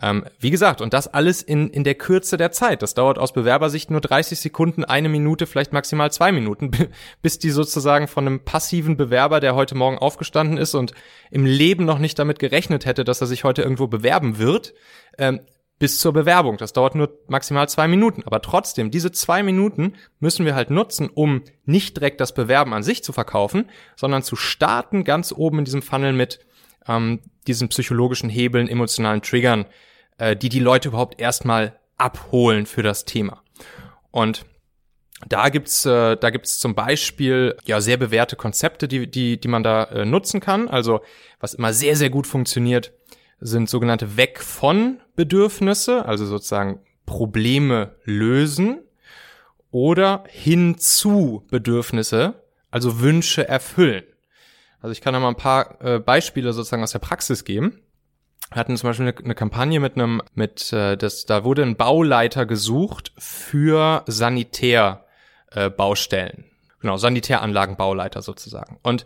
Ähm, 0.00 0.24
wie 0.38 0.50
gesagt, 0.50 0.80
und 0.80 0.94
das 0.94 1.12
alles 1.12 1.42
in, 1.42 1.70
in 1.70 1.82
der 1.82 1.96
Kürze 1.96 2.36
der 2.36 2.52
Zeit. 2.52 2.82
Das 2.82 2.94
dauert 2.94 3.18
aus 3.18 3.32
Bewerbersicht 3.32 3.90
nur 3.90 4.00
30 4.00 4.38
Sekunden, 4.38 4.84
eine 4.84 5.08
Minute, 5.08 5.46
vielleicht 5.46 5.72
maximal 5.72 6.12
zwei 6.12 6.30
Minuten, 6.30 6.70
bis 7.22 7.40
die 7.40 7.50
sozusagen 7.50 8.06
von 8.06 8.24
einem 8.24 8.44
passiven 8.44 8.96
Bewerber, 8.96 9.40
der 9.40 9.56
heute 9.56 9.74
Morgen 9.74 9.98
aufgestanden 9.98 10.56
ist 10.56 10.76
und 10.76 10.92
im 11.32 11.44
Leben 11.44 11.84
noch 11.84 11.98
nicht 11.98 12.16
damit 12.20 12.38
gerechnet 12.38 12.86
hätte, 12.86 13.02
dass 13.02 13.20
er 13.20 13.26
sich 13.26 13.42
heute 13.42 13.62
irgendwo 13.62 13.88
bewerben 13.88 14.38
wird, 14.38 14.72
ähm, 15.18 15.40
bis 15.78 16.00
zur 16.00 16.12
Bewerbung. 16.12 16.56
Das 16.56 16.72
dauert 16.72 16.94
nur 16.94 17.18
maximal 17.28 17.68
zwei 17.68 17.86
Minuten. 17.88 18.22
Aber 18.24 18.42
trotzdem, 18.42 18.90
diese 18.90 19.12
zwei 19.12 19.42
Minuten 19.42 19.94
müssen 20.18 20.44
wir 20.44 20.54
halt 20.54 20.70
nutzen, 20.70 21.08
um 21.08 21.42
nicht 21.64 21.96
direkt 21.96 22.20
das 22.20 22.34
Bewerben 22.34 22.74
an 22.74 22.82
sich 22.82 23.04
zu 23.04 23.12
verkaufen, 23.12 23.70
sondern 23.96 24.22
zu 24.22 24.36
starten 24.36 25.04
ganz 25.04 25.32
oben 25.32 25.60
in 25.60 25.64
diesem 25.64 25.82
Funnel 25.82 26.12
mit 26.12 26.40
ähm, 26.86 27.20
diesen 27.46 27.68
psychologischen 27.68 28.28
Hebeln, 28.28 28.68
emotionalen 28.68 29.22
Triggern, 29.22 29.66
äh, 30.18 30.34
die 30.34 30.48
die 30.48 30.60
Leute 30.60 30.88
überhaupt 30.88 31.20
erstmal 31.20 31.78
abholen 31.96 32.66
für 32.66 32.82
das 32.82 33.04
Thema. 33.04 33.42
Und 34.10 34.46
da 35.28 35.48
gibt's, 35.48 35.84
äh, 35.84 36.16
da 36.16 36.30
gibt's 36.30 36.58
zum 36.58 36.74
Beispiel 36.74 37.56
ja 37.64 37.80
sehr 37.80 37.96
bewährte 37.96 38.36
Konzepte, 38.36 38.88
die, 38.88 39.10
die, 39.10 39.38
die 39.40 39.48
man 39.48 39.62
da 39.62 39.84
äh, 39.84 40.04
nutzen 40.04 40.40
kann. 40.40 40.68
Also 40.68 41.00
was 41.40 41.54
immer 41.54 41.72
sehr, 41.72 41.96
sehr 41.96 42.10
gut 42.10 42.26
funktioniert, 42.26 42.92
sind 43.40 43.68
sogenannte 43.68 44.16
Weg 44.16 44.40
von 44.40 45.00
Bedürfnisse, 45.18 46.06
also 46.06 46.24
sozusagen 46.24 46.80
Probleme 47.04 47.96
lösen 48.04 48.78
oder 49.72 50.22
hinzu 50.28 51.44
Bedürfnisse, 51.50 52.44
also 52.70 53.00
Wünsche 53.00 53.48
erfüllen. 53.48 54.04
Also 54.80 54.92
ich 54.92 55.00
kann 55.00 55.14
da 55.14 55.18
mal 55.18 55.30
ein 55.30 55.34
paar 55.34 55.84
äh, 55.84 55.98
Beispiele 55.98 56.52
sozusagen 56.52 56.84
aus 56.84 56.92
der 56.92 57.00
Praxis 57.00 57.44
geben. 57.44 57.80
Wir 58.52 58.60
hatten 58.60 58.76
zum 58.76 58.90
Beispiel 58.90 59.08
eine, 59.08 59.18
eine 59.18 59.34
Kampagne 59.34 59.80
mit 59.80 59.96
einem, 59.96 60.22
mit, 60.34 60.72
äh, 60.72 60.96
das, 60.96 61.26
da 61.26 61.42
wurde 61.42 61.62
ein 61.62 61.74
Bauleiter 61.74 62.46
gesucht 62.46 63.12
für 63.18 64.04
Sanitärbaustellen. 64.06 66.44
Äh, 66.44 66.80
genau, 66.80 66.96
Sanitäranlagenbauleiter 66.96 68.22
sozusagen. 68.22 68.78
Und 68.84 69.04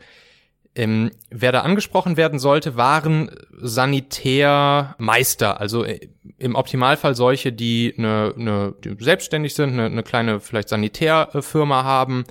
ähm, 0.74 1.10
wer 1.30 1.52
da 1.52 1.60
angesprochen 1.60 2.16
werden 2.16 2.38
sollte, 2.38 2.76
waren 2.76 3.30
Sanitärmeister, 3.58 5.60
also 5.60 5.84
äh, 5.84 6.08
im 6.38 6.54
Optimalfall 6.54 7.14
solche, 7.14 7.52
die, 7.52 7.94
eine, 7.96 8.34
eine, 8.36 8.74
die 8.82 8.96
selbstständig 8.98 9.54
sind, 9.54 9.74
eine, 9.74 9.86
eine 9.86 10.02
kleine 10.02 10.40
vielleicht 10.40 10.70
Sanitärfirma 10.70 11.84
haben, 11.84 12.24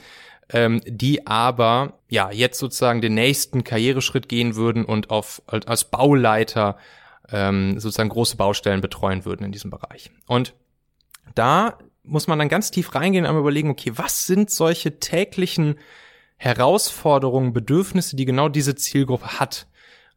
ähm, 0.50 0.82
die 0.86 1.28
aber 1.28 2.00
ja 2.10 2.32
jetzt 2.32 2.60
sozusagen 2.60 3.02
den 3.02 3.14
nächsten 3.14 3.64
Karriereschritt 3.64 4.28
gehen 4.28 4.56
würden 4.56 4.86
und 4.86 5.12
auf 5.12 5.44
als 5.48 5.86
Bauleiter 5.86 6.78
ähm, 7.32 7.80
sozusagen 7.80 8.10
große 8.10 8.38
Baustellen 8.38 8.82
betreuen 8.82 9.24
würden 9.24 9.46
in 9.46 9.52
diesem 9.52 9.70
Bereich. 9.70 10.12
Und 10.28 10.54
da 11.36 11.78
muss 12.04 12.28
man 12.28 12.40
dann 12.40 12.50
ganz 12.50 12.72
tief 12.72 12.96
reingehen 12.96 13.26
und 13.26 13.38
überlegen, 13.38 13.70
okay, 13.70 13.92
was 13.96 14.26
sind 14.26 14.50
solche 14.50 15.00
täglichen 15.00 15.76
Herausforderungen, 16.42 17.54
Bedürfnisse, 17.54 18.16
die 18.16 18.26
genau 18.26 18.50
diese 18.50 18.74
Zielgruppe 18.74 19.40
hat. 19.40 19.68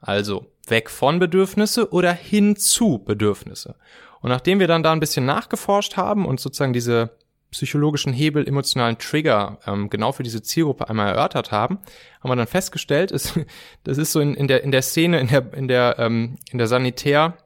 Also 0.00 0.46
weg 0.66 0.88
von 0.88 1.18
Bedürfnisse 1.18 1.92
oder 1.92 2.14
hin 2.14 2.56
zu 2.56 3.04
Bedürfnisse. 3.04 3.74
Und 4.22 4.30
nachdem 4.30 4.58
wir 4.58 4.66
dann 4.66 4.82
da 4.82 4.92
ein 4.92 5.00
bisschen 5.00 5.26
nachgeforscht 5.26 5.98
haben 5.98 6.24
und 6.24 6.40
sozusagen 6.40 6.72
diese 6.72 7.10
psychologischen 7.50 8.14
Hebel, 8.14 8.48
emotionalen 8.48 8.96
Trigger 8.96 9.58
ähm, 9.66 9.90
genau 9.90 10.12
für 10.12 10.22
diese 10.22 10.40
Zielgruppe 10.40 10.88
einmal 10.88 11.08
erörtert 11.08 11.52
haben, 11.52 11.78
haben 12.20 12.30
wir 12.30 12.36
dann 12.36 12.46
festgestellt, 12.46 13.10
ist, 13.10 13.38
das 13.84 13.98
ist 13.98 14.12
so 14.12 14.20
in, 14.20 14.32
in, 14.32 14.48
der, 14.48 14.64
in 14.64 14.72
der 14.72 14.80
Szene, 14.80 15.20
in 15.20 15.28
der, 15.28 15.52
in 15.52 15.68
der, 15.68 15.96
ähm, 15.98 16.38
in 16.50 16.56
der 16.56 16.68
Sanitär, 16.68 17.36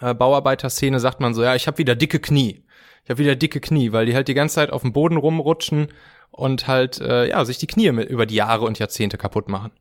äh, 0.00 0.14
Bauarbeiterszene 0.14 1.00
sagt 1.00 1.18
man 1.18 1.34
so, 1.34 1.42
ja, 1.42 1.56
ich 1.56 1.66
habe 1.66 1.78
wieder 1.78 1.96
dicke 1.96 2.20
Knie. 2.20 2.64
Ich 3.02 3.10
habe 3.10 3.18
wieder 3.18 3.34
dicke 3.34 3.58
Knie, 3.58 3.90
weil 3.90 4.06
die 4.06 4.14
halt 4.14 4.28
die 4.28 4.34
ganze 4.34 4.54
Zeit 4.54 4.70
auf 4.70 4.82
dem 4.82 4.92
Boden 4.92 5.16
rumrutschen 5.16 5.88
und 6.30 6.66
halt 6.66 7.00
äh, 7.00 7.28
ja 7.28 7.44
sich 7.44 7.58
die 7.58 7.66
Knie 7.66 7.92
mit, 7.92 8.08
über 8.08 8.26
die 8.26 8.34
Jahre 8.34 8.64
und 8.64 8.78
Jahrzehnte 8.78 9.18
kaputt 9.18 9.48
machen. 9.48 9.72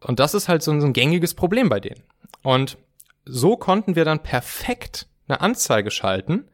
Und 0.00 0.20
das 0.20 0.34
ist 0.34 0.48
halt 0.48 0.62
so 0.62 0.70
ein, 0.70 0.80
so 0.80 0.86
ein 0.86 0.92
gängiges 0.92 1.34
Problem 1.34 1.68
bei 1.68 1.80
denen. 1.80 2.02
Und 2.42 2.78
so 3.24 3.56
konnten 3.56 3.96
wir 3.96 4.04
dann 4.04 4.22
perfekt 4.22 5.06
eine 5.28 5.40
Anzeige 5.40 5.90
schalten, 5.90 6.48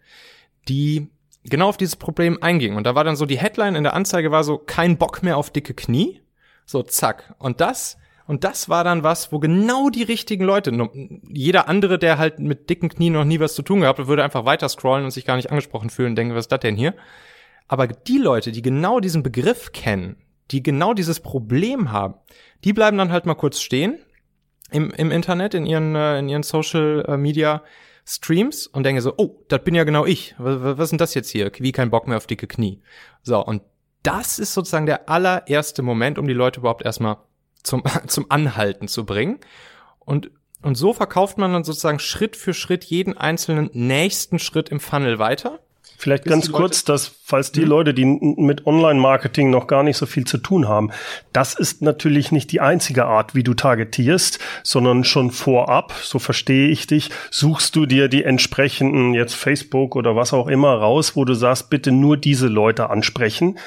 die 0.69 1.09
genau 1.45 1.69
auf 1.69 1.77
dieses 1.77 1.97
Problem 1.97 2.43
einging. 2.43 2.77
Und 2.77 2.85
da 2.85 2.95
war 2.95 3.05
dann 3.05 3.17
so 3.17 3.25
die 3.25 3.39
Headline 3.39 3.77
in 3.77 3.85
der 3.85 3.95
Anzeige 3.95 4.31
war 4.31 4.43
so 4.43 4.59
kein 4.59 4.99
Bock 4.99 5.23
mehr 5.23 5.37
auf 5.37 5.51
dicke 5.51 5.75
Knie. 5.75 6.21
So 6.65 6.83
zack. 6.83 7.35
Und 7.39 7.61
das 7.61 7.97
und 8.27 8.43
das 8.43 8.69
war 8.69 8.83
dann 8.83 9.05
was, 9.05 9.31
wo 9.31 9.39
genau 9.39 9.89
die 9.89 10.03
richtigen 10.03 10.45
Leute, 10.45 10.73
jeder 11.29 11.69
andere, 11.69 11.99
der 11.99 12.19
halt 12.19 12.41
mit 12.41 12.69
dicken 12.69 12.89
Knien 12.89 13.13
noch 13.13 13.25
nie 13.25 13.39
was 13.39 13.55
zu 13.55 13.63
tun 13.63 13.83
gehabt 13.83 14.01
hat, 14.01 14.09
würde 14.09 14.25
einfach 14.25 14.45
weiter 14.45 14.69
scrollen 14.69 15.05
und 15.05 15.13
sich 15.13 15.25
gar 15.25 15.37
nicht 15.37 15.51
angesprochen 15.51 15.91
fühlen 15.91 16.11
und 16.11 16.17
denken, 16.17 16.35
was 16.35 16.47
ist 16.47 16.53
das 16.53 16.61
denn 16.61 16.77
hier? 16.77 16.95
Aber 17.69 17.87
die 17.87 18.19
Leute, 18.19 18.53
die 18.53 18.63
genau 18.63 19.01
diesen 19.01 19.23
Begriff 19.23 19.73
kennen, 19.73 20.17
die 20.51 20.63
genau 20.63 20.95
dieses 20.95 21.21
Problem 21.21 21.91
haben, 21.91 22.15
die 22.65 22.73
bleiben 22.73 22.99
dann 22.99 23.13
halt 23.13 23.27
mal 23.27 23.35
kurz 23.35 23.61
stehen 23.61 23.99
im, 24.71 24.91
im 24.91 25.11
Internet, 25.11 25.55
in 25.55 25.67
ihren, 25.67 25.95
äh, 25.95 26.19
in 26.19 26.29
ihren 26.29 26.43
Social 26.43 27.05
äh, 27.09 27.17
Media 27.17 27.63
Streams 28.05 28.69
und 28.69 28.85
denken 28.85 29.01
so, 29.01 29.15
oh, 29.17 29.43
das 29.49 29.65
bin 29.65 29.75
ja 29.75 29.83
genau 29.83 30.07
ich. 30.07 30.37
Was, 30.39 30.63
was 30.63 30.85
ist 30.85 30.91
denn 30.91 30.99
das 30.99 31.15
jetzt 31.15 31.31
hier? 31.31 31.51
Wie 31.59 31.73
kein 31.73 31.91
Bock 31.91 32.07
mehr 32.07 32.17
auf 32.17 32.29
dicke 32.29 32.47
Knie. 32.47 32.81
So, 33.23 33.45
und 33.45 33.63
das 34.05 34.39
ist 34.39 34.55
sozusagen 34.55 34.87
der 34.87 35.09
allererste 35.09 35.83
Moment, 35.83 36.19
um 36.19 36.29
die 36.29 36.35
Leute 36.35 36.61
überhaupt 36.61 36.85
erstmal 36.85 37.17
zum, 37.65 37.83
zum 38.07 38.27
Anhalten 38.31 38.87
zu 38.87 39.05
bringen. 39.05 39.41
Und, 39.99 40.31
und 40.63 40.77
so 40.77 40.93
verkauft 40.93 41.37
man 41.37 41.53
dann 41.53 41.65
sozusagen 41.65 41.99
Schritt 41.99 42.37
für 42.37 42.55
Schritt 42.55 42.85
jeden 42.85 43.19
einzelnen 43.19 43.71
nächsten 43.73 44.39
Schritt 44.39 44.69
im 44.69 44.79
Funnel 44.79 45.19
weiter. 45.19 45.59
Vielleicht 45.99 46.25
ganz 46.25 46.53
kurz, 46.53 46.85
dass 46.85 47.11
falls 47.25 47.53
die 47.53 47.63
hm? 47.63 47.69
Leute, 47.69 47.95
die 47.95 48.05
mit 48.05 48.67
Online-Marketing 48.67 49.51
noch 49.51 49.67
gar 49.67 49.83
nicht 49.83 49.97
so 49.97 50.07
viel 50.07 50.25
zu 50.25 50.39
tun 50.39 50.69
haben, 50.69 50.91
das 51.33 51.55
ist 51.55 51.83
natürlich 51.83 52.33
nicht 52.33 52.53
die 52.53 52.61
einzige 52.61 53.07
Art, 53.07 53.35
wie 53.35 53.43
du 53.43 53.55
targetierst, 53.55 54.39
sondern 54.63 55.05
schon 55.05 55.31
vorab, 55.31 55.93
so 56.03 56.19
verstehe 56.19 56.69
ich 56.69 56.87
dich, 56.87 57.11
suchst 57.31 57.75
du 57.77 57.87
dir 57.87 58.09
die 58.09 58.25
entsprechenden 58.25 59.15
jetzt 59.15 59.35
Facebook 59.35 59.97
oder 59.97 60.17
was 60.17 60.33
auch 60.33 60.49
immer 60.49 60.75
raus, 60.75 61.17
wo 61.17 61.25
du 61.25 61.35
sagst, 61.35 61.71
bitte 61.71 61.93
nur 61.93 62.17
diese 62.17 62.49
Leute 62.49 62.91
ansprechen. 62.91 63.59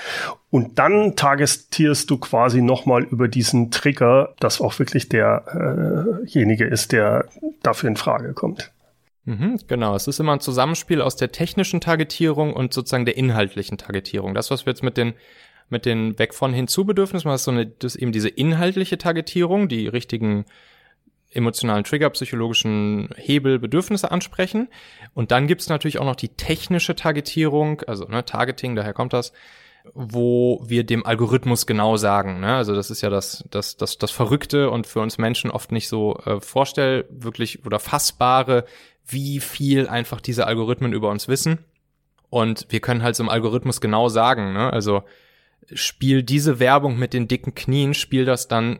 Und 0.51 0.79
dann 0.79 1.15
targetierst 1.15 2.09
du 2.09 2.17
quasi 2.17 2.61
nochmal 2.61 3.03
über 3.03 3.27
diesen 3.27 3.71
Trigger, 3.71 4.33
dass 4.39 4.61
auch 4.61 4.79
wirklich 4.79 5.09
derjenige 5.09 6.65
äh 6.65 6.71
ist, 6.71 6.91
der 6.91 7.25
dafür 7.61 7.89
in 7.89 7.97
Frage 7.97 8.33
kommt. 8.33 8.71
Mhm, 9.29 9.59
genau, 9.67 9.95
es 9.95 10.07
ist 10.07 10.19
immer 10.19 10.33
ein 10.33 10.39
Zusammenspiel 10.39 11.03
aus 11.03 11.15
der 11.15 11.31
technischen 11.31 11.81
Targetierung 11.81 12.51
und 12.51 12.73
sozusagen 12.73 13.05
der 13.05 13.15
inhaltlichen 13.15 13.77
Targetierung. 13.77 14.33
Das, 14.33 14.49
was 14.49 14.65
wir 14.65 14.71
jetzt 14.71 14.81
mit 14.81 14.97
den 14.97 15.13
mit 15.71 15.85
den 15.85 16.17
weg 16.17 16.33
von 16.33 16.51
hinzu-Bedürfnissen, 16.51 17.29
das 17.29 17.41
ist 17.41 17.45
so 17.45 17.51
eine, 17.51 17.67
das 17.67 17.95
eben 17.95 18.11
diese 18.11 18.27
inhaltliche 18.27 18.97
Targetierung, 18.97 19.67
die 19.67 19.87
richtigen 19.87 20.45
emotionalen 21.31 21.83
Trigger, 21.83 22.09
psychologischen 22.09 23.09
Hebel, 23.15 23.59
Bedürfnisse 23.59 24.09
ansprechen. 24.09 24.67
Und 25.13 25.29
dann 25.29 25.45
gibt's 25.45 25.69
natürlich 25.69 25.99
auch 25.99 26.05
noch 26.05 26.15
die 26.15 26.29
technische 26.29 26.95
Targetierung, 26.95 27.83
also 27.85 28.05
ne, 28.05 28.25
Targeting, 28.25 28.75
daher 28.75 28.93
kommt 28.93 29.13
das, 29.13 29.31
wo 29.93 30.63
wir 30.65 30.83
dem 30.83 31.05
Algorithmus 31.05 31.67
genau 31.67 31.97
sagen. 31.97 32.39
Ne? 32.39 32.55
Also 32.55 32.73
das 32.73 32.89
ist 32.89 33.01
ja 33.01 33.11
das, 33.11 33.45
das, 33.51 33.77
das, 33.77 33.99
das 33.99 34.09
Verrückte 34.09 34.71
und 34.71 34.87
für 34.87 35.01
uns 35.01 35.17
Menschen 35.17 35.51
oft 35.51 35.71
nicht 35.71 35.87
so 35.87 36.17
äh, 36.25 36.41
vorstell, 36.41 37.05
wirklich 37.09 37.63
oder 37.63 37.79
fassbare, 37.79 38.65
wie 39.09 39.39
viel 39.39 39.87
einfach 39.87 40.21
diese 40.21 40.47
Algorithmen 40.47 40.93
über 40.93 41.09
uns 41.09 41.27
wissen. 41.27 41.59
Und 42.29 42.67
wir 42.69 42.79
können 42.79 43.01
halt 43.01 43.15
so 43.15 43.23
im 43.23 43.29
Algorithmus 43.29 43.81
genau 43.81 44.07
sagen, 44.09 44.53
ne? 44.53 44.71
also 44.71 45.03
spiel 45.73 46.23
diese 46.23 46.59
Werbung 46.59 46.97
mit 46.97 47.13
den 47.13 47.27
dicken 47.27 47.55
Knien, 47.55 47.93
spiel 47.93 48.25
das 48.25 48.47
dann 48.47 48.79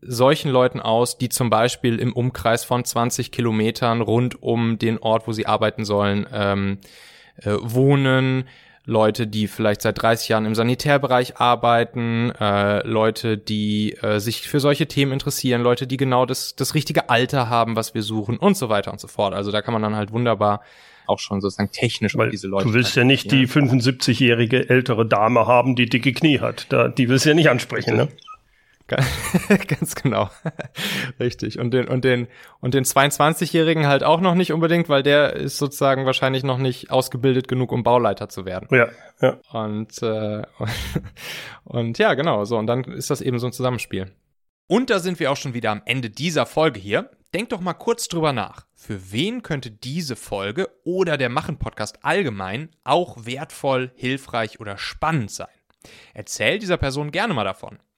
solchen 0.00 0.50
Leuten 0.50 0.80
aus, 0.80 1.18
die 1.18 1.28
zum 1.28 1.50
Beispiel 1.50 1.98
im 1.98 2.12
Umkreis 2.12 2.64
von 2.64 2.84
20 2.84 3.32
Kilometern 3.32 4.00
rund 4.00 4.42
um 4.42 4.78
den 4.78 4.98
Ort, 4.98 5.26
wo 5.26 5.32
sie 5.32 5.46
arbeiten 5.46 5.84
sollen, 5.84 6.26
ähm, 6.32 6.78
äh, 7.36 7.54
wohnen, 7.60 8.44
Leute, 8.86 9.26
die 9.26 9.48
vielleicht 9.48 9.82
seit 9.82 10.00
30 10.00 10.28
Jahren 10.28 10.46
im 10.46 10.54
Sanitärbereich 10.54 11.38
arbeiten, 11.38 12.30
äh, 12.40 12.86
Leute, 12.86 13.36
die 13.36 13.94
äh, 14.00 14.20
sich 14.20 14.48
für 14.48 14.60
solche 14.60 14.86
Themen 14.86 15.12
interessieren, 15.12 15.62
Leute, 15.62 15.88
die 15.88 15.96
genau 15.96 16.24
das, 16.24 16.54
das 16.54 16.74
richtige 16.74 17.10
Alter 17.10 17.50
haben, 17.50 17.74
was 17.74 17.94
wir 17.94 18.02
suchen 18.02 18.36
und 18.36 18.56
so 18.56 18.68
weiter 18.68 18.92
und 18.92 19.00
so 19.00 19.08
fort. 19.08 19.34
Also 19.34 19.50
da 19.50 19.60
kann 19.60 19.72
man 19.72 19.82
dann 19.82 19.96
halt 19.96 20.12
wunderbar 20.12 20.62
auch 21.06 21.18
schon 21.18 21.40
sozusagen 21.40 21.70
technisch 21.72 22.16
Weil 22.16 22.30
diese 22.30 22.46
Leute. 22.46 22.68
Du 22.68 22.74
willst 22.74 22.96
ja 22.96 23.04
nicht 23.04 23.30
die 23.30 23.48
75-jährige 23.48 24.68
ältere 24.68 25.06
Dame 25.06 25.46
haben, 25.46 25.76
die 25.76 25.86
dicke 25.86 26.12
Knie 26.12 26.40
hat. 26.40 26.66
Da, 26.68 26.88
die 26.88 27.08
willst 27.08 27.24
du 27.24 27.30
ja 27.30 27.34
nicht 27.34 27.50
ansprechen, 27.50 27.96
ne? 27.96 28.08
Ganz 29.68 29.94
genau. 29.96 30.30
Richtig. 31.18 31.58
Und 31.58 31.72
den, 31.72 31.88
und 31.88 32.04
den, 32.04 32.28
und 32.60 32.74
den 32.74 32.84
22-Jährigen 32.84 33.86
halt 33.86 34.04
auch 34.04 34.20
noch 34.20 34.34
nicht 34.34 34.52
unbedingt, 34.52 34.88
weil 34.88 35.02
der 35.02 35.34
ist 35.34 35.58
sozusagen 35.58 36.06
wahrscheinlich 36.06 36.44
noch 36.44 36.58
nicht 36.58 36.90
ausgebildet 36.90 37.48
genug, 37.48 37.72
um 37.72 37.82
Bauleiter 37.82 38.28
zu 38.28 38.44
werden. 38.44 38.68
Ja, 38.70 38.88
ja. 39.20 39.38
Und, 39.52 40.02
äh, 40.02 40.42
und, 40.58 40.70
und 41.64 41.98
ja, 41.98 42.14
genau, 42.14 42.44
so. 42.44 42.56
Und 42.56 42.66
dann 42.66 42.84
ist 42.84 43.10
das 43.10 43.20
eben 43.20 43.38
so 43.38 43.46
ein 43.46 43.52
Zusammenspiel. 43.52 44.12
Und 44.68 44.90
da 44.90 44.98
sind 44.98 45.20
wir 45.20 45.30
auch 45.30 45.36
schon 45.36 45.54
wieder 45.54 45.70
am 45.70 45.82
Ende 45.84 46.10
dieser 46.10 46.46
Folge 46.46 46.80
hier. 46.80 47.10
Denk 47.34 47.50
doch 47.50 47.60
mal 47.60 47.74
kurz 47.74 48.08
drüber 48.08 48.32
nach. 48.32 48.66
Für 48.74 49.12
wen 49.12 49.42
könnte 49.42 49.70
diese 49.70 50.16
Folge 50.16 50.68
oder 50.84 51.16
der 51.16 51.28
Machen-Podcast 51.28 52.04
allgemein 52.04 52.70
auch 52.84 53.26
wertvoll, 53.26 53.92
hilfreich 53.96 54.58
oder 54.60 54.78
spannend 54.78 55.30
sein? 55.30 55.48
Erzähl 56.14 56.58
dieser 56.58 56.76
Person 56.76 57.10
gerne 57.10 57.34
mal 57.34 57.44
davon. 57.44 57.78